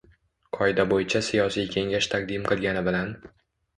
[0.57, 3.13] qoida bo‘yicha siyosiy kengash taqdim qilgani bilan